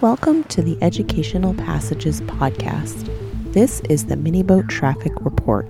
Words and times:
Welcome 0.00 0.44
to 0.44 0.62
the 0.62 0.78
Educational 0.80 1.54
Passages 1.54 2.20
podcast. 2.20 3.12
This 3.52 3.80
is 3.90 4.06
the 4.06 4.14
Miniboat 4.14 4.68
Traffic 4.68 5.10
Report. 5.22 5.66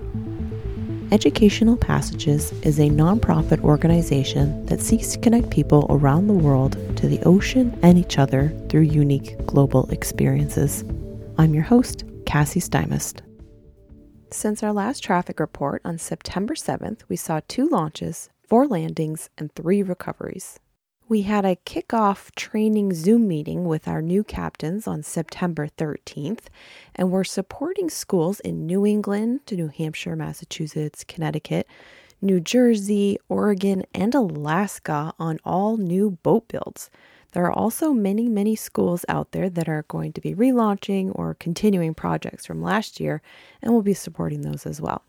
Educational 1.11 1.75
Passages 1.75 2.51
is 2.61 2.77
a 2.77 2.91
nonprofit 2.91 3.59
organization 3.63 4.63
that 4.67 4.81
seeks 4.81 5.13
to 5.13 5.17
connect 5.17 5.49
people 5.49 5.87
around 5.89 6.27
the 6.27 6.35
world 6.35 6.73
to 6.97 7.07
the 7.07 7.19
ocean 7.23 7.75
and 7.81 7.97
each 7.97 8.19
other 8.19 8.49
through 8.69 8.81
unique 8.81 9.35
global 9.47 9.89
experiences. 9.89 10.83
I'm 11.39 11.55
your 11.55 11.63
host, 11.63 12.03
Cassie 12.27 12.59
Stymiest. 12.59 13.21
Since 14.29 14.61
our 14.61 14.73
last 14.73 15.03
traffic 15.03 15.39
report 15.39 15.81
on 15.83 15.97
September 15.97 16.53
7th, 16.53 17.01
we 17.09 17.15
saw 17.15 17.41
two 17.47 17.67
launches, 17.67 18.29
four 18.47 18.67
landings, 18.67 19.31
and 19.39 19.51
three 19.55 19.81
recoveries. 19.81 20.59
We 21.09 21.23
had 21.23 21.43
a 21.43 21.55
kickoff 21.55 22.29
training 22.35 22.93
Zoom 22.93 23.27
meeting 23.27 23.65
with 23.65 23.87
our 23.87 23.99
new 23.99 24.23
captains 24.23 24.87
on 24.87 25.01
September 25.01 25.67
13th, 25.67 26.43
and 26.93 27.09
we're 27.09 27.23
supporting 27.23 27.89
schools 27.89 28.39
in 28.41 28.67
New 28.67 28.85
England, 28.85 29.39
New 29.49 29.69
Hampshire, 29.69 30.15
Massachusetts, 30.15 31.03
Connecticut, 31.03 31.65
New 32.21 32.39
Jersey, 32.39 33.17
Oregon, 33.27 33.85
and 33.91 34.13
Alaska 34.13 35.11
on 35.17 35.39
all 35.43 35.77
new 35.77 36.11
boat 36.21 36.47
builds. 36.47 36.91
There 37.31 37.45
are 37.45 37.51
also 37.51 37.91
many, 37.91 38.29
many 38.29 38.55
schools 38.55 39.03
out 39.09 39.31
there 39.31 39.49
that 39.49 39.67
are 39.67 39.85
going 39.87 40.13
to 40.13 40.21
be 40.21 40.35
relaunching 40.35 41.11
or 41.15 41.33
continuing 41.33 41.95
projects 41.95 42.45
from 42.45 42.61
last 42.61 42.99
year, 42.99 43.23
and 43.63 43.73
we'll 43.73 43.81
be 43.81 43.95
supporting 43.95 44.41
those 44.41 44.67
as 44.67 44.79
well. 44.79 45.01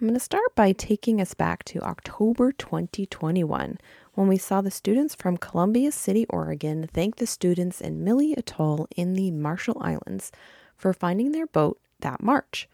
I'm 0.00 0.06
going 0.06 0.12
to 0.14 0.20
start 0.20 0.54
by 0.54 0.72
taking 0.72 1.20
us 1.20 1.32
back 1.34 1.62
to 1.64 1.80
October 1.80 2.52
2021 2.52 3.78
when 4.14 4.28
we 4.28 4.38
saw 4.38 4.60
the 4.60 4.70
students 4.70 5.14
from 5.14 5.36
Columbia 5.36 5.92
City, 5.92 6.26
Oregon 6.28 6.88
thank 6.92 7.16
the 7.16 7.26
students 7.26 7.80
in 7.80 8.04
Mille 8.04 8.34
Atoll 8.36 8.88
in 8.96 9.14
the 9.14 9.30
Marshall 9.30 9.80
Islands 9.80 10.32
for 10.76 10.92
finding 10.92 11.32
their 11.32 11.46
boat 11.46 11.78
that 12.00 12.22
March. 12.22 12.68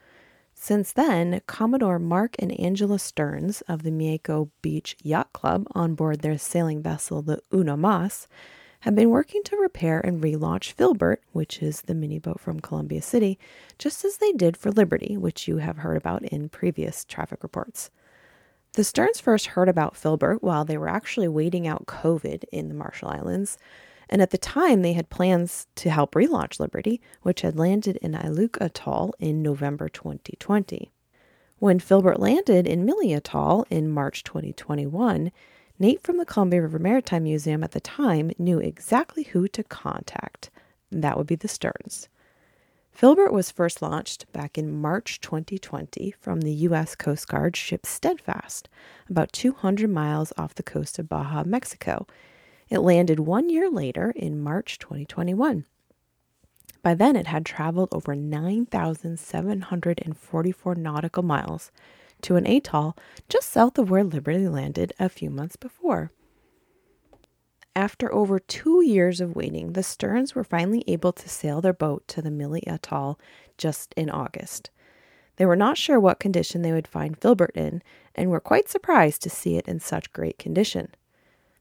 Since 0.55 0.92
then, 0.92 1.42
Commodore 1.47 1.98
Mark 1.98 2.34
and 2.39 2.59
Angela 2.59 2.98
Stearns 2.98 3.61
of 3.62 3.83
the 3.83 3.91
Mieko 3.91 4.48
Beach 4.62 4.97
Yacht 5.03 5.33
Club 5.33 5.67
on 5.73 5.95
board 5.95 6.20
their 6.20 6.39
sailing 6.39 6.83
vessel, 6.83 7.20
the 7.20 7.41
Uno 7.53 7.77
Mas, 7.77 8.27
have 8.81 8.95
been 8.95 9.11
working 9.11 9.42
to 9.45 9.57
repair 9.57 10.01
and 10.01 10.23
relaunch 10.23 10.75
Philbert, 10.75 11.19
which 11.33 11.62
is 11.62 11.83
the 11.83 11.95
mini 11.95 12.19
boat 12.19 12.41
from 12.41 12.61
Columbia 12.61 13.03
City, 13.03 13.39
just 13.79 14.05
as 14.05 14.17
they 14.17 14.33
did 14.33 14.57
for 14.57 14.70
Liberty, 14.70 15.17
which 15.17 15.47
you 15.47 15.59
have 15.59 15.79
heard 15.79 15.97
about 15.97 16.23
in 16.23 16.48
previous 16.48 17.05
traffic 17.05 17.42
reports. 17.42 17.91
The 18.77 18.84
Stearns 18.84 19.20
first 19.20 19.46
heard 19.46 19.70
about 19.70 19.94
Philbert 19.94 20.42
while 20.42 20.66
they 20.66 20.77
were 20.77 20.91
actually 20.91 21.28
waiting 21.28 21.66
out 21.66 21.86
COVID 21.86 22.44
in 22.52 22.69
the 22.69 22.74
Marshall 22.74 23.08
Islands, 23.08 23.56
and 24.06 24.20
at 24.20 24.33
the 24.33 24.36
time 24.36 24.83
they 24.83 24.92
had 24.92 25.08
plans 25.08 25.66
to 25.77 25.88
help 25.88 26.14
relaunch 26.14 26.60
Liberty, 26.60 27.00
which 27.22 27.41
had 27.41 27.56
landed 27.58 27.96
in 28.02 28.12
Ailuk 28.12 28.58
Atoll 28.60 29.14
in 29.18 29.41
November 29.41 29.88
2020. 29.88 30.92
When 31.58 31.80
Philbert 31.80 32.18
landed 32.18 32.66
in 32.66 32.84
Mille 32.84 33.14
Atoll 33.14 33.64
in 33.70 33.88
March 33.88 34.22
2021, 34.24 35.33
Nate 35.78 36.02
from 36.02 36.18
the 36.18 36.27
Columbia 36.27 36.61
River 36.61 36.78
Maritime 36.78 37.22
Museum 37.22 37.64
at 37.64 37.70
the 37.70 37.80
time 37.80 38.30
knew 38.36 38.58
exactly 38.58 39.22
who 39.22 39.48
to 39.48 39.64
contact. 39.64 40.50
That 40.92 41.16
would 41.16 41.27
be 41.27 41.36
the 41.36 41.48
Stearns. 41.48 42.11
Philbert 42.97 43.30
was 43.30 43.50
first 43.50 43.83
launched 43.83 44.33
back 44.33 44.56
in 44.56 44.72
March 44.72 45.20
2020 45.20 46.14
from 46.19 46.41
the 46.41 46.52
U.S. 46.52 46.94
Coast 46.94 47.28
Guard 47.28 47.55
ship 47.55 47.84
Steadfast, 47.84 48.70
about 49.11 49.34
200 49.34 49.91
miles 49.91 50.33
off 50.39 50.55
the 50.55 50.62
coast 50.62 50.98
of 50.98 51.06
Baja, 51.06 51.44
Mexico. 51.44 52.07
It 52.70 52.79
landed 52.79 53.20
one 53.20 53.51
year 53.51 53.68
later 53.68 54.14
in 54.17 54.40
March 54.40 54.79
2021. 54.79 55.67
By 56.83 56.95
then, 56.95 57.17
it 57.17 57.27
had 57.27 57.45
traveled 57.45 57.90
over 57.92 58.14
9,744 58.14 60.74
nautical 60.77 61.23
miles 61.23 61.70
to 62.23 62.36
an 62.36 62.46
atoll 62.46 62.96
just 63.28 63.51
south 63.51 63.77
of 63.77 63.90
where 63.90 64.05
Liberty 64.05 64.48
landed 64.48 64.95
a 64.98 65.11
few 65.11 65.28
months 65.28 65.57
before. 65.57 66.13
After 67.77 68.11
over 68.11 68.39
two 68.39 68.83
years 68.83 69.20
of 69.20 69.37
waiting, 69.37 69.75
the 69.75 69.83
Stearns 69.83 70.35
were 70.35 70.45
finally 70.45 70.83
able 70.87 71.13
to 71.13 71.29
sail 71.29 71.61
their 71.61 71.75
boat 71.75 72.09
to 72.09 72.23
the 72.23 72.31
Mille 72.31 72.59
Atoll 72.67 73.20
just 73.59 73.92
in 73.98 74.09
August. 74.09 74.70
They 75.37 75.45
were 75.45 75.57
not 75.57 75.77
sure 75.77 76.01
what 76.01 76.19
condition 76.19 76.63
they 76.63 76.73
would 76.73 76.89
find 76.89 77.20
Philbert 77.20 77.55
in 77.55 77.83
and 78.14 78.31
were 78.31 78.41
quite 78.41 78.70
surprised 78.70 79.20
to 79.25 79.31
see 79.31 79.59
it 79.59 79.69
in 79.69 79.79
such 79.79 80.14
great 80.14 80.39
condition. 80.39 80.89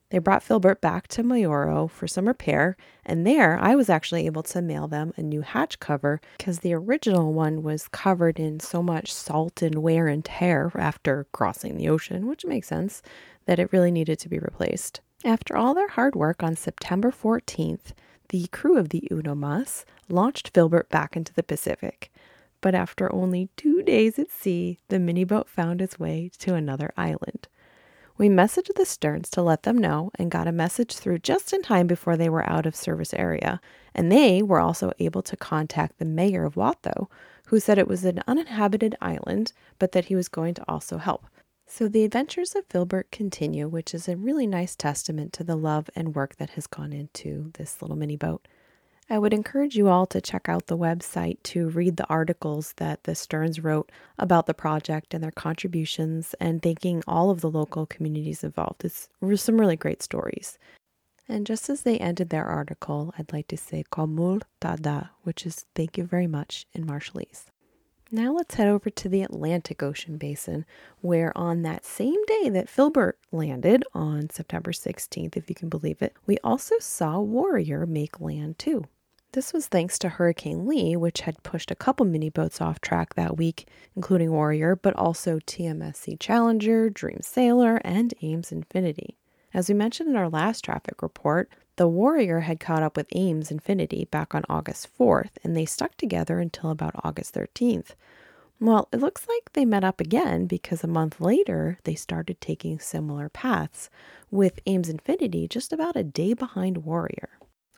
They 0.10 0.20
brought 0.20 0.42
Philbert 0.42 0.80
back 0.80 1.10
to 1.10 1.22
Majuro 1.22 1.90
for 1.90 2.08
some 2.08 2.30
repair, 2.30 2.78
and 3.06 3.28
there 3.28 3.60
I 3.60 3.76
was 3.76 3.90
actually 3.90 4.26
able 4.26 4.44
to 4.44 4.62
mail 4.62 4.88
them 4.88 5.12
a 5.18 5.22
new 5.22 5.42
hatch 5.42 5.82
cover 5.82 6.22
because 6.38 6.60
the 6.60 6.76
original 6.76 7.34
one 7.34 7.62
was 7.62 7.90
covered 7.90 8.40
in 8.40 8.62
so 8.62 8.82
much 8.82 9.14
salt 9.14 9.62
and 9.62 9.80
wear 9.80 10.08
and 10.08 10.24
tear 10.24 10.72
after 10.76 11.28
crossing 11.34 11.76
the 11.76 11.90
ocean, 11.90 12.26
which 12.26 12.46
makes 12.46 12.70
sense 12.70 13.02
that 13.48 13.60
it 13.60 13.74
really 13.74 13.92
needed 13.92 14.18
to 14.20 14.30
be 14.30 14.40
replaced. 14.40 15.02
After 15.24 15.56
all 15.56 15.74
their 15.74 15.88
hard 15.88 16.16
work 16.16 16.44
on 16.44 16.56
September 16.56 17.12
14th, 17.12 17.94
the 18.30 18.48
crew 18.48 18.78
of 18.78 18.90
the 18.90 19.08
Uno 19.10 19.34
Mas 19.34 19.86
launched 20.10 20.54
Philbert 20.54 20.90
back 20.90 21.16
into 21.16 21.34
the 21.34 21.44
Pacific. 21.44 22.12
But 22.62 22.76
after 22.76 23.14
only 23.14 23.50
two 23.56 23.82
days 23.82 24.20
at 24.20 24.32
sea, 24.32 24.80
the 24.90 25.00
mini 25.00 25.24
boat 25.24 25.48
found 25.48 25.82
its 25.82 26.00
way 26.00 26.32
to 26.40 26.56
another 26.56 26.92
island. 26.98 27.48
We 28.18 28.30
messaged 28.30 28.74
the 28.76 28.86
Stearns 28.86 29.30
to 29.32 29.42
let 29.42 29.64
them 29.64 29.78
know 29.78 30.12
and 30.16 30.32
got 30.32 30.48
a 30.48 30.52
message 30.52 30.96
through 30.96 31.20
just 31.20 31.54
in 31.54 31.62
time 31.62 31.86
before 31.86 32.18
they 32.18 32.30
were 32.30 32.48
out 32.50 32.66
of 32.66 32.76
service 32.76 33.14
area. 33.14 33.60
And 33.94 34.12
they 34.12 34.42
were 34.42 34.60
also 34.60 34.92
able 35.00 35.22
to 35.24 35.38
contact 35.38 36.00
the 36.00 36.06
mayor 36.06 36.46
of 36.46 36.56
Wotho, 36.56 37.08
who 37.48 37.60
said 37.60 37.78
it 37.78 37.88
was 37.88 38.06
an 38.06 38.22
uninhabited 38.28 38.96
island, 39.02 39.54
but 39.80 39.92
that 39.92 40.06
he 40.06 40.16
was 40.16 40.30
going 40.30 40.54
to 40.56 40.64
also 40.68 40.98
help. 40.98 41.26
So, 41.68 41.88
the 41.88 42.04
adventures 42.04 42.56
of 42.56 42.70
Philbert 42.70 43.12
continue, 43.12 43.68
which 43.68 43.94
is 43.94 44.08
a 44.08 44.16
really 44.16 44.46
nice 44.46 44.76
testament 44.76 45.34
to 45.34 45.44
the 45.44 45.56
love 45.56 45.90
and 45.96 46.16
work 46.16 46.36
that 46.36 46.52
has 46.52 46.68
gone 46.68 46.94
into 46.94 47.52
this 47.56 47.82
little 47.82 47.98
mini 47.98 48.16
boat. 48.16 48.48
I 49.10 49.20
would 49.20 49.34
encourage 49.34 49.76
you 49.76 49.88
all 49.88 50.08
to 50.08 50.22
check 50.22 50.50
out 50.50 50.66
the 50.66 50.78
website 50.78 51.38
to 51.44 51.70
read 51.70 51.98
the 51.98 52.08
articles 52.08 52.74
that 52.78 53.04
the 53.04 53.14
Stearns 53.14 53.64
wrote 53.64 53.92
about 54.18 54.48
the 54.48 54.54
project 54.54 55.14
and 55.14 55.24
their 55.24 55.32
contributions 55.32 56.34
and 56.40 56.62
thanking 56.62 57.04
all 57.08 57.30
of 57.30 57.42
the 57.42 57.52
local 57.52 57.86
communities 57.86 58.44
involved. 58.44 58.84
It's 58.84 59.10
some 59.36 59.60
really 59.60 59.76
great 59.76 60.02
stories. 60.02 60.58
And 61.28 61.46
just 61.46 61.70
as 61.70 61.82
they 61.82 61.98
ended 61.98 62.30
their 62.30 62.46
article, 62.46 63.14
I'd 63.18 63.34
like 63.34 63.48
to 63.50 63.58
say 63.58 63.84
Kommol 63.92 64.42
tata, 64.60 65.10
which 65.24 65.46
is 65.46 65.66
thank 65.76 65.98
you 65.98 66.04
very 66.04 66.28
much 66.28 66.66
in 66.74 66.86
Marshallese. 66.86 67.46
Now 68.12 68.34
let's 68.34 68.56
head 68.56 68.68
over 68.68 68.92
to 68.92 69.10
the 69.10 69.24
Atlantic 69.24 69.82
Ocean 69.82 70.18
Basin, 70.18 70.66
where 71.02 71.36
on 71.36 71.64
that 71.64 71.84
same 71.84 72.24
day 72.26 72.50
that 72.50 72.68
Philbert 72.68 73.14
landed 73.32 73.84
on 73.96 74.30
September 74.30 74.72
16th, 74.72 75.36
if 75.36 75.50
you 75.50 75.56
can 75.56 75.70
believe 75.70 76.02
it, 76.04 76.16
we 76.28 76.38
also 76.44 76.76
saw 76.80 77.20
Warrior 77.20 77.88
make 77.88 78.22
land 78.22 78.60
too. 78.60 78.86
This 79.32 79.52
was 79.52 79.68
thanks 79.68 79.98
to 80.00 80.08
Hurricane 80.10 80.68
Lee, 80.68 80.96
which 80.96 81.22
had 81.22 81.44
pushed 81.44 81.72
a 81.72 81.76
couple 81.76 82.06
mini 82.06 82.30
boats 82.30 82.62
off 82.62 82.80
track 82.80 83.16
that 83.16 83.38
week, 83.38 83.68
including 83.96 84.32
Warrior, 84.32 84.76
but 84.76 84.96
also 84.96 85.40
TMS 85.40 85.96
Sea 85.98 86.16
Challenger, 86.16 86.90
Dream 86.92 87.20
Sailor, 87.22 87.82
and 87.84 88.14
AIMS 88.22 88.52
Infinity. 88.52 89.18
As 89.54 89.68
we 89.68 89.74
mentioned 89.76 90.10
in 90.10 90.16
our 90.16 90.30
last 90.30 90.64
traffic 90.64 91.02
report, 91.02 91.50
the 91.78 91.88
Warrior 91.88 92.42
had 92.42 92.60
caught 92.60 92.84
up 92.84 92.96
with 92.96 93.08
AIMS 93.14 93.52
Infinity 93.52 94.06
back 94.06 94.34
on 94.34 94.44
August 94.48 94.88
4th, 94.98 95.32
and 95.44 95.56
they 95.56 95.66
stuck 95.66 95.96
together 95.96 96.40
until 96.40 96.72
about 96.72 96.96
August 97.04 97.34
13th. 97.34 97.96
Well, 98.60 98.88
it 98.94 99.02
looks 99.02 99.28
like 99.28 99.52
they 99.52 99.66
met 99.66 99.84
up 99.84 100.00
again 100.00 100.46
because 100.46 100.84
a 100.84 100.88
month 100.88 101.20
later 101.20 101.78
they 101.84 101.96
started 101.96 102.40
taking 102.40 102.80
similar 102.80 103.28
paths, 103.28 103.90
with 104.32 104.60
AIMS 104.66 104.88
Infinity 104.88 105.48
just 105.48 105.74
about 105.74 105.98
a 105.98 106.04
day 106.04 106.34
behind 106.34 106.86
Warrior. 106.86 107.30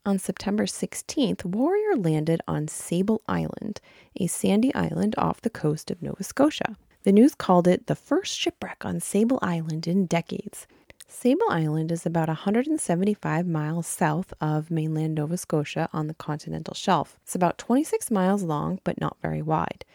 On 0.06 0.20
September 0.20 0.66
16th, 0.66 1.44
Warrior 1.44 1.96
landed 1.98 2.42
on 2.48 2.68
Sable 2.68 3.22
Island, 3.28 3.82
a 4.16 4.28
sandy 4.28 4.74
island 4.74 5.16
off 5.18 5.42
the 5.42 5.50
coast 5.50 5.90
of 5.92 6.02
Nova 6.02 6.24
Scotia. 6.24 6.78
The 7.04 7.12
news 7.12 7.36
called 7.36 7.68
it 7.68 7.88
the 7.88 7.96
first 7.96 8.38
shipwreck 8.38 8.86
on 8.86 9.00
Sable 9.00 9.40
Island 9.42 9.88
in 9.88 10.06
decades, 10.06 10.68
Sable 11.10 11.48
Island 11.50 11.90
is 11.90 12.06
about 12.06 12.28
175 12.28 13.48
miles 13.48 13.88
south 13.88 14.34
of 14.42 14.70
mainland 14.70 15.16
Nova 15.16 15.38
Scotia 15.38 15.88
on 15.94 16.08
the 16.08 16.14
continental 16.14 16.74
shelf. 16.74 17.18
It's 17.24 17.34
about 17.34 17.58
26 17.58 18.12
miles 18.12 18.44
long, 18.44 18.82
but 18.84 19.00
not 19.00 19.16
very 19.22 19.42
wide. 19.42 19.86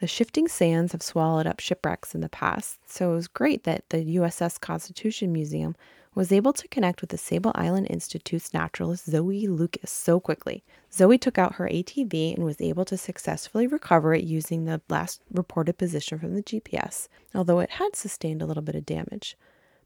The 0.00 0.06
shifting 0.06 0.48
sands 0.48 0.92
have 0.92 1.02
swallowed 1.02 1.46
up 1.46 1.60
shipwrecks 1.60 2.14
in 2.14 2.20
the 2.20 2.28
past, 2.28 2.78
so 2.86 3.12
it 3.12 3.14
was 3.14 3.26
great 3.26 3.64
that 3.64 3.88
the 3.88 4.16
USS 4.16 4.60
Constitution 4.60 5.32
Museum 5.32 5.76
was 6.14 6.30
able 6.30 6.52
to 6.52 6.68
connect 6.68 7.00
with 7.00 7.08
the 7.08 7.18
Sable 7.18 7.52
Island 7.54 7.86
Institute's 7.88 8.52
naturalist 8.52 9.06
Zoe 9.08 9.46
Lucas 9.46 9.90
so 9.90 10.20
quickly. 10.20 10.62
Zoe 10.92 11.16
took 11.16 11.38
out 11.38 11.54
her 11.54 11.68
ATV 11.68 12.34
and 12.34 12.44
was 12.44 12.60
able 12.60 12.84
to 12.84 12.98
successfully 12.98 13.66
recover 13.66 14.12
it 14.12 14.24
using 14.24 14.66
the 14.66 14.82
last 14.90 15.22
reported 15.32 15.78
position 15.78 16.18
from 16.18 16.34
the 16.34 16.42
GPS, 16.42 17.08
although 17.34 17.60
it 17.60 17.70
had 17.70 17.96
sustained 17.96 18.42
a 18.42 18.46
little 18.46 18.62
bit 18.62 18.74
of 18.74 18.84
damage. 18.84 19.38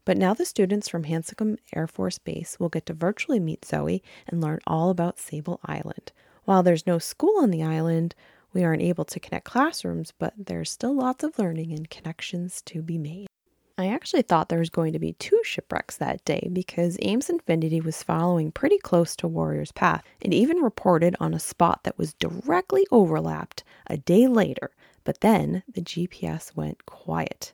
But 0.05 0.17
now 0.17 0.35
the 0.35 0.45
students 0.45 0.87
from 0.87 1.03
Hanscom 1.05 1.57
Air 1.75 1.87
Force 1.87 2.19
Base 2.19 2.59
will 2.59 2.69
get 2.69 2.85
to 2.85 2.93
virtually 2.93 3.39
meet 3.39 3.65
Zoe 3.65 4.03
and 4.27 4.39
learn 4.39 4.59
all 4.67 4.91
about 4.91 5.17
Sable 5.17 5.59
Island. 5.65 6.11
While 6.43 6.61
there's 6.61 6.85
no 6.85 6.99
school 6.99 7.39
on 7.41 7.49
the 7.49 7.63
island, 7.63 8.13
we 8.53 8.63
aren't 8.63 8.83
able 8.83 9.05
to 9.05 9.19
connect 9.19 9.45
classrooms, 9.45 10.13
but 10.17 10.33
there's 10.37 10.69
still 10.69 10.93
lots 10.93 11.23
of 11.23 11.39
learning 11.39 11.73
and 11.73 11.89
connections 11.89 12.61
to 12.67 12.83
be 12.83 12.99
made. 12.99 13.27
I 13.77 13.87
actually 13.87 14.21
thought 14.21 14.47
there 14.47 14.59
was 14.59 14.69
going 14.69 14.93
to 14.93 14.99
be 14.99 15.13
two 15.13 15.41
shipwrecks 15.43 15.97
that 15.97 16.23
day 16.23 16.49
because 16.53 16.97
AIMS 17.01 17.29
Infinity 17.29 17.81
was 17.81 18.03
following 18.03 18.51
pretty 18.51 18.77
close 18.77 19.17
to 19.17 19.27
Warrior's 19.27 19.73
Path 19.73 20.03
and 20.21 20.33
even 20.33 20.57
reported 20.57 21.15
on 21.19 21.33
a 21.33 21.39
spot 21.39 21.83
that 21.83 21.97
was 21.97 22.13
directly 22.13 22.87
overlapped 22.91 23.65
a 23.87 23.97
day 23.97 24.27
later, 24.27 24.71
but 25.03 25.19
then 25.19 25.63
the 25.67 25.81
GPS 25.81 26.55
went 26.55 26.85
quiet. 26.85 27.51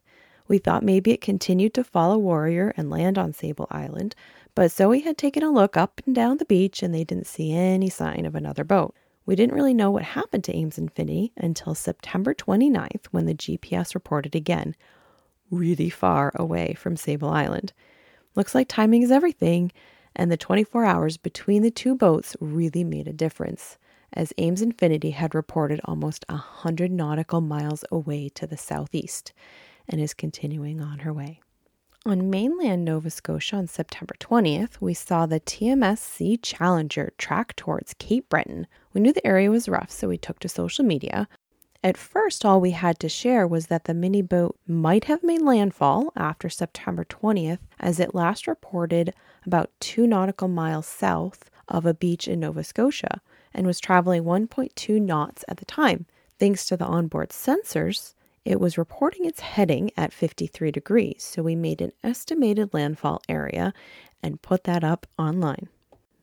We 0.51 0.57
thought 0.57 0.83
maybe 0.83 1.11
it 1.11 1.21
continued 1.21 1.73
to 1.75 1.83
follow 1.85 2.17
Warrior 2.17 2.73
and 2.75 2.89
land 2.89 3.17
on 3.17 3.31
Sable 3.31 3.67
Island, 3.71 4.15
but 4.53 4.69
Zoe 4.69 4.99
had 4.99 5.17
taken 5.17 5.43
a 5.43 5.49
look 5.49 5.77
up 5.77 6.01
and 6.05 6.13
down 6.13 6.39
the 6.39 6.43
beach 6.43 6.83
and 6.83 6.93
they 6.93 7.05
didn't 7.05 7.27
see 7.27 7.53
any 7.53 7.89
sign 7.89 8.25
of 8.25 8.35
another 8.35 8.65
boat. 8.65 8.93
We 9.25 9.37
didn't 9.37 9.55
really 9.55 9.73
know 9.73 9.89
what 9.89 10.03
happened 10.03 10.43
to 10.43 10.53
AIMS 10.53 10.77
Infinity 10.77 11.31
until 11.37 11.73
September 11.73 12.33
29th 12.33 13.05
when 13.11 13.27
the 13.27 13.33
GPS 13.33 13.95
reported 13.95 14.35
again 14.35 14.75
really 15.49 15.89
far 15.89 16.33
away 16.35 16.73
from 16.73 16.97
Sable 16.97 17.29
Island. 17.29 17.71
Looks 18.35 18.53
like 18.53 18.67
timing 18.67 19.03
is 19.03 19.11
everything, 19.11 19.71
and 20.17 20.29
the 20.29 20.35
24 20.35 20.83
hours 20.83 21.15
between 21.15 21.61
the 21.61 21.71
two 21.71 21.95
boats 21.95 22.35
really 22.41 22.83
made 22.83 23.07
a 23.07 23.13
difference, 23.13 23.77
as 24.11 24.33
AIMS 24.37 24.61
Infinity 24.61 25.11
had 25.11 25.33
reported 25.33 25.79
almost 25.85 26.25
a 26.27 26.33
100 26.33 26.91
nautical 26.91 27.39
miles 27.39 27.85
away 27.89 28.27
to 28.35 28.45
the 28.45 28.57
southeast 28.57 29.31
and 29.87 30.01
is 30.01 30.13
continuing 30.13 30.81
on 30.81 30.99
her 30.99 31.13
way. 31.13 31.41
On 32.05 32.29
mainland 32.29 32.83
Nova 32.83 33.09
Scotia 33.09 33.57
on 33.57 33.67
September 33.67 34.15
20th, 34.19 34.81
we 34.81 34.93
saw 34.93 35.25
the 35.25 35.39
TMS 35.39 35.99
Sea 35.99 36.37
Challenger 36.37 37.13
track 37.17 37.55
towards 37.55 37.93
Cape 37.95 38.27
Breton. 38.27 38.65
We 38.93 39.01
knew 39.01 39.13
the 39.13 39.25
area 39.25 39.51
was 39.51 39.69
rough, 39.69 39.91
so 39.91 40.07
we 40.07 40.17
took 40.17 40.39
to 40.39 40.49
social 40.49 40.83
media, 40.83 41.27
at 41.83 41.97
first, 41.97 42.45
all 42.45 42.61
we 42.61 42.71
had 42.71 42.99
to 42.99 43.09
share 43.09 43.47
was 43.47 43.67
that 43.67 43.85
the 43.85 43.93
mini 43.95 44.21
boat 44.21 44.55
might 44.67 45.05
have 45.05 45.23
made 45.23 45.41
landfall 45.41 46.11
after 46.15 46.47
September 46.47 47.03
20th, 47.03 47.57
as 47.79 47.99
it 47.99 48.13
last 48.13 48.45
reported 48.45 49.15
about 49.47 49.71
two 49.79 50.05
nautical 50.05 50.47
miles 50.47 50.85
south 50.85 51.49
of 51.67 51.87
a 51.87 51.95
beach 51.95 52.27
in 52.27 52.39
Nova 52.39 52.63
Scotia 52.63 53.19
and 53.51 53.65
was 53.65 53.79
traveling 53.79 54.23
1.2 54.23 55.01
knots 55.01 55.43
at 55.47 55.57
the 55.57 55.65
time. 55.65 56.05
Thanks 56.37 56.67
to 56.67 56.77
the 56.77 56.85
onboard 56.85 57.29
sensors, 57.29 58.13
it 58.43 58.59
was 58.59 58.77
reporting 58.77 59.25
its 59.25 59.39
heading 59.39 59.91
at 59.95 60.13
53 60.13 60.71
degrees, 60.71 61.23
so 61.23 61.43
we 61.43 61.55
made 61.55 61.81
an 61.81 61.91
estimated 62.03 62.73
landfall 62.73 63.21
area 63.29 63.73
and 64.23 64.41
put 64.41 64.63
that 64.63 64.83
up 64.83 65.05
online. 65.17 65.69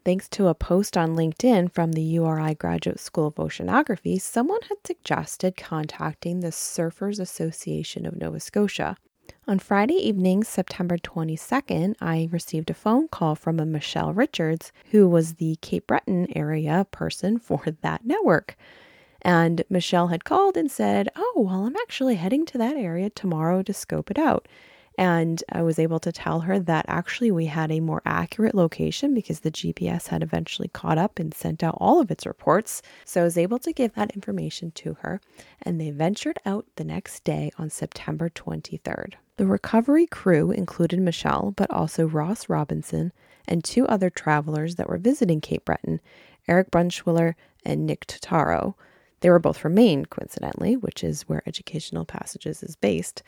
Thanks 0.04 0.28
to 0.30 0.46
a 0.46 0.54
post 0.54 0.96
on 0.96 1.16
LinkedIn 1.16 1.70
from 1.72 1.92
the 1.92 2.02
URI 2.02 2.54
Graduate 2.54 2.98
School 2.98 3.26
of 3.26 3.34
Oceanography, 3.34 4.20
someone 4.20 4.62
had 4.62 4.78
suggested 4.86 5.56
contacting 5.56 6.40
the 6.40 6.48
Surfers 6.48 7.20
Association 7.20 8.06
of 8.06 8.16
Nova 8.16 8.40
Scotia. 8.40 8.96
On 9.46 9.58
Friday 9.58 9.94
evening, 9.94 10.44
September 10.44 10.96
22nd, 10.96 11.94
I 12.00 12.28
received 12.30 12.70
a 12.70 12.74
phone 12.74 13.08
call 13.08 13.34
from 13.34 13.60
a 13.60 13.66
Michelle 13.66 14.12
Richards, 14.14 14.72
who 14.90 15.08
was 15.08 15.34
the 15.34 15.56
Cape 15.60 15.86
Breton 15.86 16.34
area 16.34 16.86
person 16.90 17.38
for 17.38 17.62
that 17.82 18.06
network. 18.06 18.56
And 19.22 19.62
Michelle 19.68 20.08
had 20.08 20.24
called 20.24 20.56
and 20.56 20.70
said, 20.70 21.08
Oh, 21.16 21.34
well, 21.36 21.66
I'm 21.66 21.76
actually 21.76 22.16
heading 22.16 22.46
to 22.46 22.58
that 22.58 22.76
area 22.76 23.10
tomorrow 23.10 23.62
to 23.62 23.72
scope 23.72 24.10
it 24.10 24.18
out. 24.18 24.46
And 24.98 25.44
I 25.52 25.62
was 25.62 25.78
able 25.78 26.00
to 26.00 26.10
tell 26.10 26.40
her 26.40 26.58
that 26.58 26.84
actually 26.88 27.30
we 27.30 27.46
had 27.46 27.70
a 27.70 27.78
more 27.78 28.02
accurate 28.04 28.54
location 28.56 29.14
because 29.14 29.40
the 29.40 29.50
GPS 29.52 30.08
had 30.08 30.24
eventually 30.24 30.66
caught 30.66 30.98
up 30.98 31.20
and 31.20 31.32
sent 31.32 31.62
out 31.62 31.76
all 31.78 32.00
of 32.00 32.10
its 32.10 32.26
reports. 32.26 32.82
So 33.04 33.20
I 33.20 33.24
was 33.24 33.38
able 33.38 33.60
to 33.60 33.72
give 33.72 33.94
that 33.94 34.10
information 34.10 34.72
to 34.72 34.94
her, 35.02 35.20
and 35.62 35.80
they 35.80 35.92
ventured 35.92 36.40
out 36.44 36.66
the 36.74 36.82
next 36.82 37.22
day 37.22 37.52
on 37.58 37.70
September 37.70 38.28
23rd. 38.28 39.14
The 39.36 39.46
recovery 39.46 40.06
crew 40.08 40.50
included 40.50 40.98
Michelle, 40.98 41.52
but 41.56 41.70
also 41.70 42.04
Ross 42.04 42.48
Robinson 42.48 43.12
and 43.46 43.62
two 43.62 43.86
other 43.86 44.10
travelers 44.10 44.74
that 44.74 44.88
were 44.88 44.98
visiting 44.98 45.40
Cape 45.40 45.64
Breton, 45.64 46.00
Eric 46.48 46.72
Brunschwiller 46.72 47.34
and 47.64 47.86
Nick 47.86 48.04
Totaro. 48.08 48.74
They 49.20 49.30
were 49.30 49.38
both 49.38 49.58
from 49.58 49.74
Maine, 49.74 50.06
coincidentally, 50.06 50.76
which 50.76 51.02
is 51.02 51.22
where 51.22 51.42
Educational 51.46 52.04
Passages 52.04 52.62
is 52.62 52.76
based. 52.76 53.22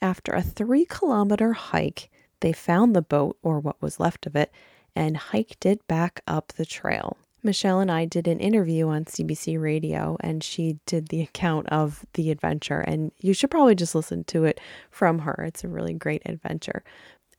After 0.00 0.32
a 0.32 0.42
three 0.42 0.86
kilometer 0.86 1.52
hike, 1.52 2.10
they 2.40 2.52
found 2.52 2.96
the 2.96 3.02
boat, 3.02 3.36
or 3.42 3.60
what 3.60 3.80
was 3.82 4.00
left 4.00 4.26
of 4.26 4.34
it, 4.34 4.50
and 4.96 5.16
hiked 5.16 5.66
it 5.66 5.86
back 5.86 6.22
up 6.26 6.52
the 6.52 6.64
trail. 6.64 7.16
Michelle 7.42 7.80
and 7.80 7.90
I 7.90 8.04
did 8.04 8.28
an 8.28 8.38
interview 8.38 8.88
on 8.88 9.06
CBC 9.06 9.60
Radio, 9.60 10.16
and 10.20 10.44
she 10.44 10.78
did 10.84 11.08
the 11.08 11.22
account 11.22 11.68
of 11.68 12.04
the 12.14 12.30
adventure. 12.30 12.80
And 12.80 13.12
you 13.18 13.32
should 13.32 13.50
probably 13.50 13.74
just 13.74 13.94
listen 13.94 14.24
to 14.24 14.44
it 14.44 14.60
from 14.90 15.20
her. 15.20 15.44
It's 15.46 15.64
a 15.64 15.68
really 15.68 15.94
great 15.94 16.22
adventure. 16.26 16.82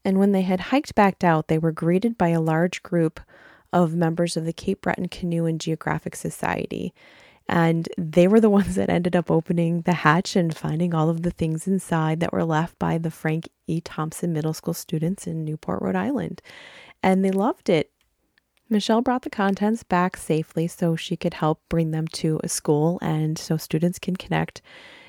And 0.03 0.17
when 0.17 0.31
they 0.31 0.41
had 0.41 0.59
hiked 0.59 0.95
back 0.95 1.23
out, 1.23 1.47
they 1.47 1.59
were 1.59 1.71
greeted 1.71 2.17
by 2.17 2.29
a 2.29 2.41
large 2.41 2.81
group 2.81 3.19
of 3.71 3.95
members 3.95 4.35
of 4.35 4.45
the 4.45 4.53
Cape 4.53 4.81
Breton 4.81 5.07
Canoe 5.07 5.45
and 5.45 5.61
Geographic 5.61 6.15
Society. 6.15 6.93
And 7.51 7.87
they 7.97 8.27
were 8.27 8.39
the 8.39 8.49
ones 8.59 8.75
that 8.75 8.89
ended 8.89 9.15
up 9.15 9.29
opening 9.29 9.81
the 9.81 9.93
hatch 9.93 10.35
and 10.35 10.55
finding 10.55 10.95
all 10.95 11.09
of 11.09 11.21
the 11.21 11.31
things 11.31 11.67
inside 11.67 12.21
that 12.21 12.33
were 12.33 12.45
left 12.45 12.79
by 12.79 12.97
the 12.97 13.11
Frank 13.11 13.49
E. 13.67 13.81
Thompson 13.81 14.33
Middle 14.33 14.53
School 14.53 14.73
students 14.73 15.27
in 15.27 15.45
Newport, 15.45 15.81
Rhode 15.81 15.95
Island. 15.95 16.41
And 17.03 17.23
they 17.23 17.31
loved 17.31 17.69
it. 17.69 17.91
Michelle 18.69 19.01
brought 19.01 19.23
the 19.23 19.29
contents 19.29 19.83
back 19.83 20.15
safely 20.15 20.65
so 20.65 20.95
she 20.95 21.17
could 21.17 21.33
help 21.35 21.61
bring 21.67 21.91
them 21.91 22.07
to 22.07 22.39
a 22.41 22.47
school 22.47 22.97
and 23.01 23.37
so 23.37 23.57
students 23.57 23.99
can 23.99 24.15
connect 24.15 24.61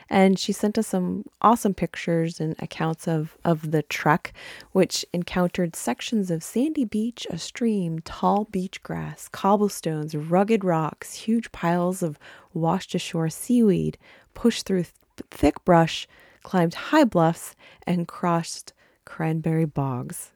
and 0.08 0.38
she 0.38 0.52
sent 0.52 0.78
us 0.78 0.88
some 0.88 1.24
awesome 1.40 1.74
pictures 1.74 2.40
and 2.40 2.54
accounts 2.58 3.06
of, 3.06 3.36
of 3.44 3.70
the 3.70 3.82
trek, 3.82 4.32
which 4.72 5.04
encountered 5.12 5.76
sections 5.76 6.30
of 6.30 6.42
sandy 6.42 6.84
beach, 6.84 7.26
a 7.30 7.38
stream, 7.38 8.00
tall 8.00 8.44
beach 8.50 8.82
grass, 8.82 9.28
cobblestones, 9.28 10.14
rugged 10.14 10.64
rocks, 10.64 11.14
huge 11.14 11.50
piles 11.52 12.02
of 12.02 12.18
washed 12.52 12.94
ashore 12.94 13.28
seaweed, 13.28 13.98
pushed 14.34 14.66
through 14.66 14.84
th- 14.84 14.94
thick 15.30 15.64
brush, 15.64 16.06
climbed 16.42 16.74
high 16.74 17.04
bluffs, 17.04 17.54
and 17.86 18.08
crossed 18.08 18.72
cranberry 19.04 19.64
bogs. 19.64 20.32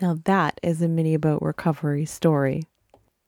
Now 0.00 0.18
that 0.24 0.60
is 0.62 0.80
a 0.80 0.88
mini 0.88 1.16
boat 1.16 1.42
recovery 1.42 2.04
story. 2.04 2.64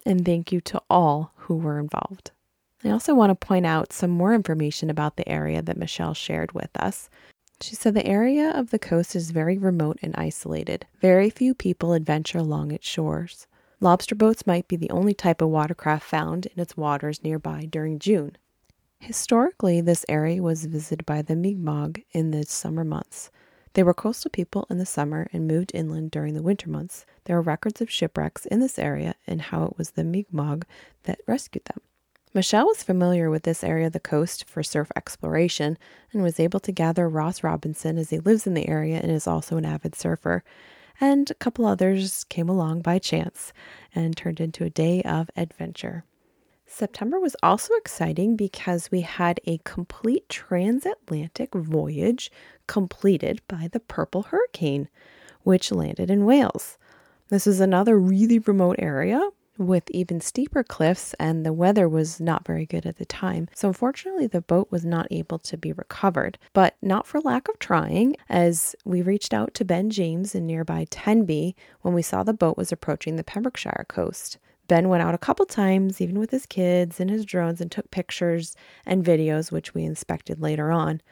And 0.07 0.25
thank 0.25 0.51
you 0.53 0.61
to 0.63 0.81
all 0.89 1.33
who 1.37 1.57
were 1.57 1.79
involved. 1.79 2.31
I 2.83 2.91
also 2.91 3.15
want 3.15 3.31
to 3.31 3.47
point 3.47 3.67
out 3.67 3.93
some 3.93 4.11
more 4.11 4.35
information 4.35 4.89
about 4.89 5.17
the 5.17 5.29
area 5.29 5.61
that 5.61 5.77
Michelle 5.77 6.15
shared 6.15 6.53
with 6.53 6.71
us. 6.77 7.11
She 7.61 7.75
said 7.75 7.93
the 7.93 8.07
area 8.07 8.51
of 8.51 8.71
the 8.71 8.79
coast 8.79 9.15
is 9.15 9.33
very 9.33 9.59
remote 9.59 9.99
and 10.03 10.15
isolated. 10.17 10.87
Very 11.01 11.29
few 11.29 11.55
people 11.55 11.93
adventure 11.93 12.39
along 12.39 12.73
its 12.73 12.89
shores. 12.89 13.47
Lobster 13.81 14.15
boats 14.15 14.47
might 14.47 14.67
be 14.67 14.77
the 14.77 14.91
only 14.91 15.13
type 15.13 15.43
of 15.43 15.51
watercraft 15.51 16.05
found 16.05 16.47
in 16.47 16.61
its 16.61 16.77
waters 16.77 17.23
nearby 17.23 17.67
during 17.71 17.99
June. 17.99 18.37
Historically, 18.99 19.81
this 19.81 20.07
area 20.09 20.43
was 20.43 20.65
visited 20.65 21.05
by 21.05 21.21
the 21.21 21.37
Mi'kmaq 21.37 22.05
in 22.13 22.31
the 22.31 22.45
summer 22.45 22.85
months. 22.85 23.31
They 23.75 23.83
were 23.83 23.95
coastal 23.95 24.31
people 24.31 24.67
in 24.71 24.79
the 24.79 24.87
summer 24.87 25.29
and 25.33 25.47
moved 25.47 25.71
inland 25.75 26.11
during 26.11 26.35
the 26.35 26.43
winter 26.43 26.69
months. 26.69 27.05
There 27.25 27.37
are 27.37 27.43
records 27.43 27.81
of 27.81 27.91
shipwrecks 27.91 28.47
in 28.47 28.61
this 28.61 28.79
area 28.79 29.15
and 29.27 29.41
how 29.41 29.65
it 29.65 29.79
was 29.79 29.93
the 29.93 30.05
Mi'kmaq 30.05 30.65
that 31.05 31.21
rescued 31.27 31.67
them. 31.67 31.81
Michelle 32.33 32.67
was 32.67 32.85
familiar 32.85 33.29
with 33.29 33.43
this 33.43 33.65
area 33.65 33.89
of 33.89 33.93
the 33.93 33.99
coast 33.99 34.45
for 34.49 34.63
surf 34.63 34.93
exploration 34.95 35.77
and 36.13 36.23
was 36.23 36.39
able 36.39 36.61
to 36.61 36.71
gather 36.71 37.09
Ross 37.09 37.43
Robinson 37.43 37.99
as 37.99 38.11
he 38.11 38.21
lives 38.21 38.47
in 38.47 38.55
the 38.55 38.69
area 38.69 39.01
and 39.01 39.11
is 39.11 39.27
also 39.27 39.57
an 39.57 39.65
avid 39.65 39.97
surfer. 39.97 40.45
And 41.01 41.29
a 41.29 41.35
couple 41.35 41.67
others 41.67 42.23
came 42.25 42.49
along 42.49 42.83
by 42.83 43.01
chance 43.01 43.53
and 43.97 44.17
turned 44.17 44.39
into 44.39 44.63
a 44.63 44.71
day 44.71 45.03
of 45.03 45.29
adventure. 45.37 46.05
September 46.67 47.19
was 47.19 47.35
also 47.43 47.75
exciting 47.75 48.37
because 48.37 48.93
we 48.93 49.01
had 49.01 49.41
a 49.45 49.59
complete 49.65 50.29
transatlantic 50.29 51.53
voyage 51.53 52.31
completed 52.69 53.41
by 53.49 53.69
the 53.73 53.81
Purple 53.81 54.23
Hurricane, 54.23 54.89
which 55.43 55.73
landed 55.73 56.11
in 56.11 56.25
Wales. 56.25 56.79
This 57.29 57.49
is 57.49 57.59
another 57.59 57.99
really 57.99 58.39
remote 58.39 58.77
area, 58.79 59.31
with 59.61 59.91
even 59.91 60.21
steeper 60.21 60.65
cliffs, 60.65 61.15
and 61.21 61.45
the 61.45 61.53
weather 61.53 61.89
was 61.89 62.19
not 62.19 62.47
very 62.47 62.65
good 62.65 62.87
at 62.87 62.97
the 62.97 63.05
time. 63.05 63.47
So, 63.55 63.69
unfortunately, 63.69 64.27
the 64.27 64.41
boat 64.41 64.69
was 64.71 64.85
not 64.85 65.07
able 65.11 65.39
to 65.41 65.57
be 65.57 65.73
recovered, 65.73 66.39
but 66.55 66.77
not 66.81 67.07
for 67.07 67.21
lack 67.21 67.47
of 67.49 67.59
trying, 67.59 68.17
as 68.29 68.75
we 68.85 69.03
reached 69.03 69.35
out 69.35 69.53
to 69.55 69.65
Ben 69.65 69.91
James 69.91 70.35
in 70.35 70.47
nearby 70.47 70.87
Tenby 70.91 71.55
when 71.83 71.93
we 71.95 72.03
saw 72.03 72.23
the 72.23 72.33
boat 72.33 72.57
was 72.57 72.73
approaching 72.73 73.17
the 73.17 73.25
Pembrokeshire 73.25 73.85
coast. 73.89 74.39
Ben 74.67 74.89
went 74.89 75.03
out 75.03 75.15
a 75.15 75.19
couple 75.19 75.45
times, 75.47 76.01
even 76.01 76.19
with 76.19 76.31
his 76.31 76.47
kids 76.47 77.01
and 77.01 77.11
his 77.11 77.25
drones, 77.25 77.61
and 77.61 77.71
took 77.71 77.91
pictures 77.91 78.55
and 78.87 79.05
videos, 79.05 79.51
which 79.51 79.75
we 79.75 79.85
inspected 79.85 80.41
later 80.41 80.71
on. 80.71 81.03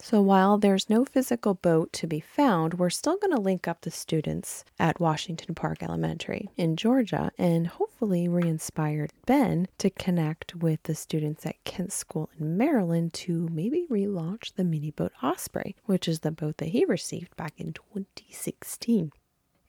So 0.00 0.22
while 0.22 0.58
there's 0.58 0.88
no 0.88 1.04
physical 1.04 1.54
boat 1.54 1.92
to 1.94 2.06
be 2.06 2.20
found, 2.20 2.74
we're 2.74 2.88
still 2.88 3.16
going 3.16 3.34
to 3.34 3.40
link 3.40 3.66
up 3.66 3.80
the 3.80 3.90
students 3.90 4.64
at 4.78 5.00
Washington 5.00 5.56
Park 5.56 5.82
Elementary 5.82 6.48
in 6.56 6.76
Georgia 6.76 7.32
and 7.36 7.66
hopefully 7.66 8.28
re 8.28 8.48
inspired 8.48 9.12
Ben 9.26 9.66
to 9.78 9.90
connect 9.90 10.54
with 10.54 10.82
the 10.84 10.94
students 10.94 11.44
at 11.44 11.62
Kent 11.64 11.92
School 11.92 12.30
in 12.38 12.56
Maryland 12.56 13.12
to 13.14 13.48
maybe 13.50 13.86
relaunch 13.90 14.54
the 14.54 14.64
mini 14.64 14.92
boat 14.92 15.12
Osprey, 15.22 15.74
which 15.86 16.06
is 16.06 16.20
the 16.20 16.30
boat 16.30 16.58
that 16.58 16.68
he 16.68 16.84
received 16.84 17.36
back 17.36 17.54
in 17.58 17.72
2016. 17.72 19.10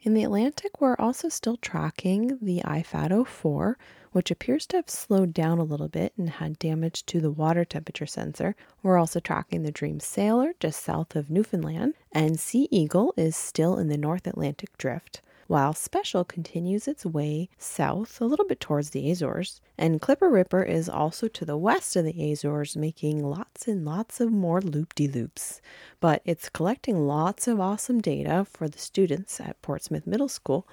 In 0.01 0.13
the 0.13 0.23
Atlantic, 0.23 0.79
we're 0.79 0.95
also 0.97 1.27
still 1.27 1.57
tracking 1.57 2.37
the 2.41 2.61
iFADO 2.61 3.27
4, 3.27 3.77
which 4.13 4.31
appears 4.31 4.65
to 4.67 4.77
have 4.77 4.89
slowed 4.89 5.33
down 5.33 5.59
a 5.59 5.63
little 5.63 5.89
bit 5.89 6.13
and 6.17 6.29
had 6.29 6.57
damage 6.57 7.05
to 7.07 7.19
the 7.19 7.29
water 7.29 7.65
temperature 7.65 8.05
sensor. 8.05 8.55
We're 8.81 8.97
also 8.97 9.19
tracking 9.19 9.63
the 9.63 9.73
Dream 9.73 9.99
Sailor 9.99 10.53
just 10.61 10.81
south 10.81 11.17
of 11.17 11.29
Newfoundland, 11.29 11.95
and 12.13 12.39
Sea 12.39 12.69
Eagle 12.71 13.13
is 13.17 13.35
still 13.35 13.77
in 13.77 13.89
the 13.89 13.97
North 13.97 14.25
Atlantic 14.25 14.77
Drift 14.77 15.21
while 15.49 15.73
Special 15.73 16.23
continues 16.23 16.87
its 16.87 17.07
way 17.07 17.49
south 17.57 18.21
a 18.21 18.25
little 18.25 18.45
bit 18.45 18.59
towards 18.59 18.91
the 18.91 19.09
Azores. 19.09 19.61
And 19.79 19.99
Clipper 19.99 20.29
Ripper 20.29 20.61
is 20.61 20.87
also 20.87 21.27
to 21.27 21.43
the 21.43 21.57
west 21.57 21.95
of 21.95 22.05
the 22.05 22.31
Azores, 22.31 22.77
making 22.77 23.23
lots 23.23 23.67
and 23.67 23.83
lots 23.83 24.21
of 24.21 24.31
more 24.31 24.61
loop 24.61 24.93
de 24.93 25.07
loops. 25.07 25.59
But 25.99 26.21
it's 26.23 26.49
collecting 26.49 27.07
lots 27.07 27.47
of 27.47 27.59
awesome 27.59 27.99
data 27.99 28.45
for 28.47 28.69
the 28.69 28.77
students 28.77 29.41
at 29.41 29.59
Portsmouth 29.63 30.05
Middle 30.05 30.29
School 30.29 30.67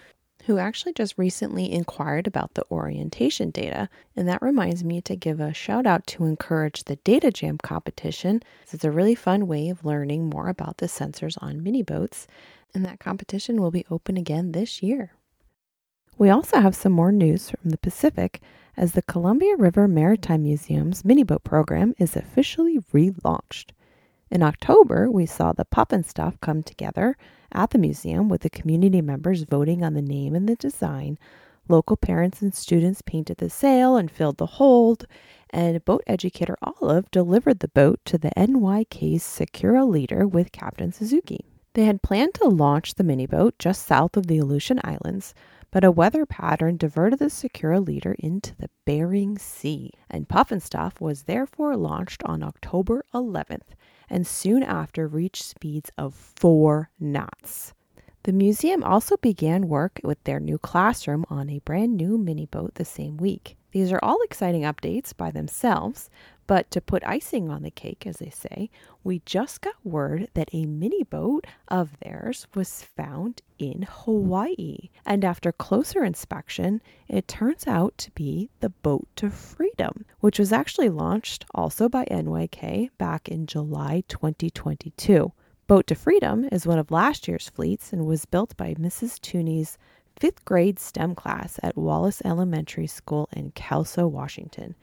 who 0.46 0.58
actually 0.58 0.92
just 0.92 1.18
recently 1.18 1.72
inquired 1.72 2.26
about 2.26 2.54
the 2.54 2.64
orientation 2.70 3.50
data. 3.50 3.88
And 4.14 4.28
that 4.28 4.42
reminds 4.42 4.84
me 4.84 5.00
to 5.02 5.16
give 5.16 5.40
a 5.40 5.52
shout 5.52 5.86
out 5.86 6.06
to 6.08 6.24
encourage 6.24 6.84
the 6.84 6.96
Data 6.96 7.30
Jam 7.30 7.58
competition. 7.58 8.42
It's 8.70 8.84
a 8.84 8.90
really 8.90 9.14
fun 9.14 9.46
way 9.46 9.68
of 9.68 9.84
learning 9.84 10.30
more 10.30 10.48
about 10.48 10.78
the 10.78 10.86
sensors 10.86 11.36
on 11.42 11.62
mini 11.62 11.82
boats 11.82 12.26
and 12.74 12.84
that 12.84 13.00
competition 13.00 13.60
will 13.60 13.70
be 13.70 13.86
open 13.90 14.16
again 14.16 14.52
this 14.52 14.82
year. 14.82 15.12
We 16.18 16.30
also 16.30 16.60
have 16.60 16.76
some 16.76 16.92
more 16.92 17.12
news 17.12 17.50
from 17.50 17.70
the 17.70 17.78
Pacific 17.78 18.40
as 18.76 18.92
the 18.92 19.02
Columbia 19.02 19.56
River 19.56 19.88
Maritime 19.88 20.42
Museum's 20.42 21.04
mini 21.04 21.22
boat 21.22 21.42
program 21.42 21.94
is 21.98 22.16
officially 22.16 22.78
relaunched. 22.92 23.70
In 24.28 24.42
October, 24.42 25.08
we 25.08 25.24
saw 25.24 25.52
the 25.52 25.64
Puffinstuff 25.64 26.40
come 26.40 26.64
together 26.64 27.16
at 27.52 27.70
the 27.70 27.78
museum 27.78 28.28
with 28.28 28.40
the 28.40 28.50
community 28.50 29.00
members 29.00 29.44
voting 29.44 29.84
on 29.84 29.94
the 29.94 30.02
name 30.02 30.34
and 30.34 30.48
the 30.48 30.56
design. 30.56 31.16
Local 31.68 31.96
parents 31.96 32.42
and 32.42 32.52
students 32.52 33.02
painted 33.02 33.36
the 33.36 33.48
sail 33.48 33.96
and 33.96 34.10
filled 34.10 34.38
the 34.38 34.46
hold, 34.46 35.06
and 35.50 35.84
boat 35.84 36.02
educator 36.08 36.56
Olive 36.60 37.08
delivered 37.12 37.60
the 37.60 37.68
boat 37.68 38.00
to 38.06 38.18
the 38.18 38.32
NYK's 38.36 39.22
Sakura 39.22 39.84
leader 39.84 40.26
with 40.26 40.50
Captain 40.50 40.90
Suzuki. 40.90 41.44
They 41.74 41.84
had 41.84 42.02
planned 42.02 42.34
to 42.34 42.48
launch 42.48 42.94
the 42.94 43.04
miniboat 43.04 43.60
just 43.60 43.86
south 43.86 44.16
of 44.16 44.26
the 44.26 44.38
Aleutian 44.38 44.80
Islands, 44.82 45.34
but 45.70 45.84
a 45.84 45.92
weather 45.92 46.26
pattern 46.26 46.76
diverted 46.78 47.20
the 47.20 47.30
Sakura 47.30 47.78
leader 47.80 48.16
into 48.18 48.56
the 48.56 48.70
Bering 48.84 49.38
Sea, 49.38 49.92
and 50.10 50.28
Puffinstuff 50.28 51.00
was 51.00 51.24
therefore 51.24 51.76
launched 51.76 52.24
on 52.24 52.42
October 52.42 53.04
11th 53.14 53.76
and 54.08 54.26
soon 54.26 54.62
after 54.62 55.06
reached 55.06 55.42
speeds 55.42 55.90
of 55.98 56.14
four 56.14 56.90
knots. 56.98 57.74
The 58.24 58.32
museum 58.32 58.82
also 58.82 59.16
began 59.16 59.68
work 59.68 60.00
with 60.02 60.22
their 60.24 60.40
new 60.40 60.58
classroom 60.58 61.24
on 61.30 61.48
a 61.48 61.60
brand 61.60 61.96
new 61.96 62.18
mini 62.18 62.46
boat 62.46 62.74
the 62.74 62.84
same 62.84 63.16
week. 63.16 63.56
These 63.70 63.92
are 63.92 64.00
all 64.02 64.20
exciting 64.22 64.62
updates 64.62 65.16
by 65.16 65.30
themselves, 65.30 66.10
but 66.46 66.70
to 66.70 66.80
put 66.80 67.06
icing 67.06 67.50
on 67.50 67.62
the 67.62 67.70
cake, 67.70 68.06
as 68.06 68.16
they 68.18 68.30
say, 68.30 68.70
we 69.02 69.20
just 69.24 69.60
got 69.60 69.74
word 69.84 70.28
that 70.34 70.48
a 70.52 70.66
mini 70.66 71.02
boat 71.02 71.46
of 71.68 71.98
theirs 72.00 72.46
was 72.54 72.82
found 72.82 73.42
in 73.58 73.86
Hawaii. 73.88 74.90
And 75.04 75.24
after 75.24 75.50
closer 75.52 76.04
inspection, 76.04 76.80
it 77.08 77.26
turns 77.26 77.66
out 77.66 77.98
to 77.98 78.10
be 78.12 78.50
the 78.60 78.70
Boat 78.70 79.08
to 79.16 79.30
Freedom, 79.30 80.04
which 80.20 80.38
was 80.38 80.52
actually 80.52 80.88
launched 80.88 81.44
also 81.54 81.88
by 81.88 82.04
NYK 82.10 82.90
back 82.98 83.28
in 83.28 83.46
July 83.46 84.04
2022. 84.08 85.32
Boat 85.66 85.86
to 85.88 85.94
Freedom 85.96 86.48
is 86.52 86.66
one 86.66 86.78
of 86.78 86.92
last 86.92 87.26
year's 87.26 87.48
fleets 87.48 87.92
and 87.92 88.06
was 88.06 88.24
built 88.24 88.56
by 88.56 88.74
Mrs. 88.74 89.18
Tooney's 89.18 89.78
fifth 90.18 90.44
grade 90.44 90.78
STEM 90.78 91.14
class 91.14 91.58
at 91.62 91.76
Wallace 91.76 92.22
Elementary 92.24 92.86
School 92.86 93.28
in 93.32 93.50
Kelso, 93.50 94.06
Washington. 94.06 94.76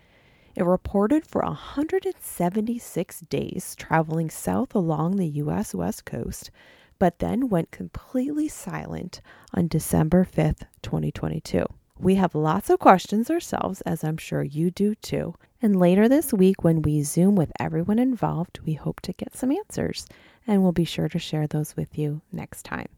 It 0.55 0.65
reported 0.65 1.25
for 1.25 1.41
176 1.41 3.19
days 3.21 3.75
traveling 3.75 4.29
south 4.29 4.75
along 4.75 5.15
the 5.15 5.27
U.S. 5.27 5.73
West 5.73 6.05
Coast, 6.05 6.51
but 6.99 7.17
then 7.17 7.49
went 7.49 7.71
completely 7.71 8.47
silent 8.47 9.19
on 9.55 9.67
December 9.67 10.23
5th, 10.23 10.67
2022. 10.83 11.65
We 11.97 12.15
have 12.15 12.35
lots 12.35 12.69
of 12.69 12.77
questions 12.77 13.31
ourselves, 13.31 13.81
as 13.81 14.03
I'm 14.03 14.17
sure 14.17 14.43
you 14.43 14.69
do 14.69 14.93
too. 14.93 15.33
And 15.59 15.79
later 15.79 16.07
this 16.07 16.31
week, 16.31 16.63
when 16.63 16.83
we 16.83 17.01
Zoom 17.01 17.35
with 17.35 17.51
everyone 17.59 17.97
involved, 17.97 18.59
we 18.63 18.73
hope 18.73 19.01
to 19.01 19.13
get 19.13 19.35
some 19.35 19.51
answers, 19.51 20.05
and 20.45 20.61
we'll 20.61 20.71
be 20.71 20.85
sure 20.85 21.09
to 21.09 21.17
share 21.17 21.47
those 21.47 21.75
with 21.75 21.97
you 21.97 22.21
next 22.31 22.63
time. 22.63 22.89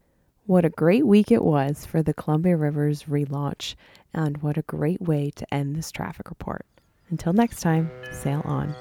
What 0.44 0.66
a 0.66 0.70
great 0.70 1.06
week 1.06 1.32
it 1.32 1.42
was 1.42 1.86
for 1.86 2.02
the 2.02 2.12
Columbia 2.12 2.58
Rivers 2.58 3.04
relaunch, 3.04 3.76
and 4.12 4.42
what 4.42 4.58
a 4.58 4.62
great 4.62 5.00
way 5.00 5.30
to 5.36 5.54
end 5.54 5.74
this 5.74 5.90
traffic 5.90 6.28
report. 6.28 6.66
Until 7.10 7.32
next 7.32 7.60
time, 7.60 7.90
sail 8.10 8.42
on. 8.44 8.74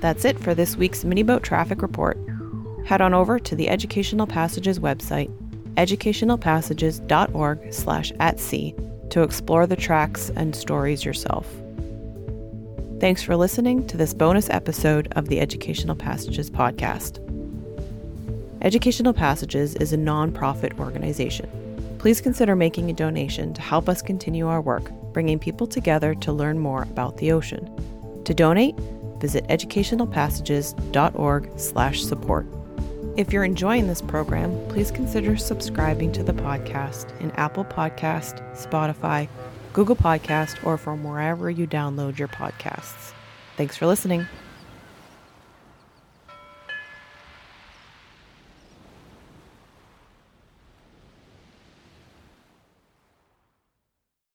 That's 0.00 0.24
it 0.24 0.38
for 0.38 0.54
this 0.54 0.76
week's 0.76 1.04
mini 1.04 1.22
boat 1.22 1.42
traffic 1.42 1.80
report. 1.80 2.18
Head 2.84 3.00
on 3.00 3.14
over 3.14 3.38
to 3.38 3.54
the 3.56 3.68
Educational 3.68 4.26
Passages 4.26 4.78
website, 4.78 5.30
educationalpassages.org 5.76 7.72
slash 7.72 8.12
at 8.18 8.40
sea, 8.40 8.74
to 9.10 9.22
explore 9.22 9.66
the 9.66 9.76
tracks 9.76 10.30
and 10.36 10.56
stories 10.56 11.04
yourself. 11.04 11.46
Thanks 12.98 13.22
for 13.22 13.36
listening 13.36 13.86
to 13.86 13.96
this 13.96 14.12
bonus 14.12 14.50
episode 14.50 15.12
of 15.12 15.28
the 15.28 15.40
Educational 15.40 15.96
Passages 15.96 16.50
podcast. 16.50 17.20
Educational 18.60 19.12
Passages 19.12 19.74
is 19.76 19.92
a 19.92 19.96
nonprofit 19.96 20.78
organization 20.78 21.61
please 22.02 22.20
consider 22.20 22.54
making 22.56 22.90
a 22.90 22.92
donation 22.92 23.54
to 23.54 23.62
help 23.62 23.88
us 23.88 24.02
continue 24.02 24.48
our 24.48 24.60
work, 24.60 24.90
bringing 25.12 25.38
people 25.38 25.68
together 25.68 26.16
to 26.16 26.32
learn 26.32 26.58
more 26.58 26.82
about 26.82 27.16
the 27.18 27.30
ocean. 27.30 27.70
To 28.24 28.34
donate, 28.34 28.74
visit 29.20 29.46
educationalpassages.org/support. 29.46 32.46
If 33.16 33.32
you're 33.32 33.44
enjoying 33.44 33.86
this 33.86 34.02
program, 34.02 34.50
please 34.68 34.90
consider 34.90 35.36
subscribing 35.36 36.10
to 36.12 36.24
the 36.24 36.32
podcast 36.32 37.16
in 37.20 37.30
Apple 37.36 37.64
Podcast, 37.64 38.40
Spotify, 38.56 39.28
Google 39.72 39.94
Podcast, 39.94 40.56
or 40.66 40.76
from 40.76 41.04
wherever 41.04 41.48
you 41.50 41.68
download 41.68 42.18
your 42.18 42.26
podcasts. 42.26 43.12
Thanks 43.56 43.76
for 43.76 43.86
listening. 43.86 44.26